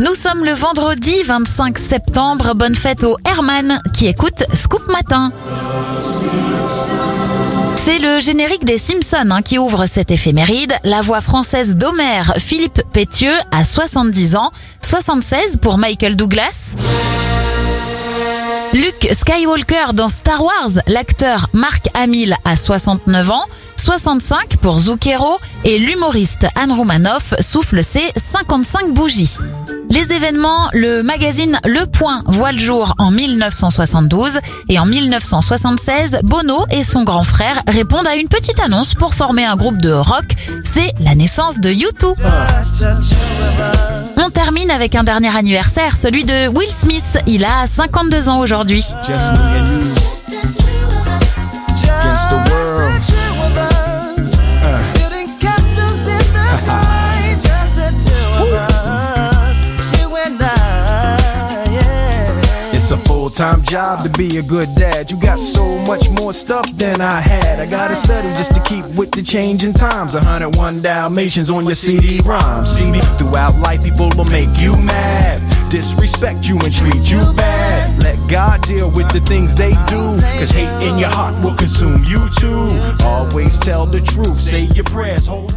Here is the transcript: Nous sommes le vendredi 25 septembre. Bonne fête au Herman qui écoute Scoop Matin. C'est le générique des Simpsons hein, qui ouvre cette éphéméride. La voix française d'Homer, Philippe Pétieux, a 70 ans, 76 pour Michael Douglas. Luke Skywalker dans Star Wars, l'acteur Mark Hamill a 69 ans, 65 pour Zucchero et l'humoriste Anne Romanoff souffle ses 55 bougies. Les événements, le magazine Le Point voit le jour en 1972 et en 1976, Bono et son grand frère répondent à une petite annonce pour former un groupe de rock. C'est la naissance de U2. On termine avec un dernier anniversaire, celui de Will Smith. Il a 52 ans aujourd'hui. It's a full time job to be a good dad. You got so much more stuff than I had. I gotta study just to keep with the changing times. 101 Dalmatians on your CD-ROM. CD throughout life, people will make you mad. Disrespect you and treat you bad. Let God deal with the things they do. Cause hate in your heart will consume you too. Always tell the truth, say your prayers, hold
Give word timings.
Nous 0.00 0.14
sommes 0.14 0.44
le 0.44 0.52
vendredi 0.52 1.24
25 1.24 1.76
septembre. 1.76 2.54
Bonne 2.54 2.76
fête 2.76 3.02
au 3.02 3.16
Herman 3.24 3.82
qui 3.92 4.06
écoute 4.06 4.44
Scoop 4.54 4.86
Matin. 4.86 5.32
C'est 7.74 7.98
le 7.98 8.20
générique 8.20 8.64
des 8.64 8.78
Simpsons 8.78 9.30
hein, 9.30 9.42
qui 9.42 9.58
ouvre 9.58 9.86
cette 9.86 10.12
éphéméride. 10.12 10.72
La 10.84 11.00
voix 11.00 11.20
française 11.20 11.76
d'Homer, 11.76 12.22
Philippe 12.38 12.80
Pétieux, 12.92 13.36
a 13.50 13.64
70 13.64 14.36
ans, 14.36 14.52
76 14.82 15.56
pour 15.56 15.78
Michael 15.78 16.14
Douglas. 16.14 16.76
Luke 18.72 19.08
Skywalker 19.12 19.94
dans 19.94 20.08
Star 20.08 20.44
Wars, 20.44 20.70
l'acteur 20.86 21.48
Mark 21.52 21.88
Hamill 21.94 22.36
a 22.44 22.54
69 22.54 23.30
ans, 23.30 23.44
65 23.76 24.58
pour 24.58 24.78
Zucchero 24.78 25.38
et 25.64 25.80
l'humoriste 25.80 26.46
Anne 26.54 26.72
Romanoff 26.72 27.34
souffle 27.40 27.82
ses 27.82 28.12
55 28.16 28.92
bougies. 28.92 29.36
Les 29.98 30.12
événements, 30.12 30.68
le 30.74 31.02
magazine 31.02 31.58
Le 31.64 31.84
Point 31.84 32.22
voit 32.26 32.52
le 32.52 32.58
jour 32.60 32.94
en 32.98 33.10
1972 33.10 34.38
et 34.68 34.78
en 34.78 34.86
1976, 34.86 36.20
Bono 36.22 36.64
et 36.70 36.84
son 36.84 37.02
grand 37.02 37.24
frère 37.24 37.60
répondent 37.66 38.06
à 38.06 38.14
une 38.14 38.28
petite 38.28 38.60
annonce 38.60 38.94
pour 38.94 39.16
former 39.16 39.44
un 39.44 39.56
groupe 39.56 39.78
de 39.78 39.90
rock. 39.90 40.26
C'est 40.62 40.92
la 41.00 41.16
naissance 41.16 41.58
de 41.58 41.70
U2. 41.70 42.14
On 44.16 44.30
termine 44.30 44.70
avec 44.70 44.94
un 44.94 45.02
dernier 45.02 45.36
anniversaire, 45.36 45.96
celui 45.96 46.24
de 46.24 46.46
Will 46.46 46.70
Smith. 46.70 47.18
Il 47.26 47.44
a 47.44 47.66
52 47.66 48.28
ans 48.28 48.38
aujourd'hui. 48.38 48.84
It's 62.78 62.92
a 62.92 62.96
full 62.96 63.28
time 63.28 63.64
job 63.64 64.04
to 64.04 64.08
be 64.08 64.38
a 64.38 64.42
good 64.42 64.72
dad. 64.76 65.10
You 65.10 65.18
got 65.18 65.40
so 65.40 65.64
much 65.78 66.08
more 66.10 66.32
stuff 66.32 66.64
than 66.76 67.00
I 67.00 67.20
had. 67.20 67.58
I 67.58 67.66
gotta 67.66 67.96
study 67.96 68.28
just 68.28 68.54
to 68.54 68.62
keep 68.62 68.86
with 68.96 69.10
the 69.10 69.20
changing 69.20 69.72
times. 69.72 70.14
101 70.14 70.82
Dalmatians 70.82 71.50
on 71.50 71.64
your 71.64 71.74
CD-ROM. 71.74 72.64
CD 72.64 73.00
throughout 73.18 73.58
life, 73.58 73.82
people 73.82 74.10
will 74.16 74.26
make 74.26 74.56
you 74.60 74.76
mad. 74.76 75.42
Disrespect 75.68 76.48
you 76.48 76.56
and 76.60 76.72
treat 76.72 77.10
you 77.10 77.18
bad. 77.34 78.00
Let 78.00 78.16
God 78.30 78.62
deal 78.62 78.92
with 78.92 79.10
the 79.10 79.20
things 79.20 79.56
they 79.56 79.72
do. 79.88 80.14
Cause 80.38 80.50
hate 80.50 80.86
in 80.86 80.98
your 80.98 81.10
heart 81.10 81.34
will 81.44 81.56
consume 81.56 82.04
you 82.04 82.28
too. 82.30 82.70
Always 83.02 83.58
tell 83.58 83.86
the 83.86 84.00
truth, 84.00 84.38
say 84.38 84.62
your 84.76 84.84
prayers, 84.84 85.26
hold 85.26 85.52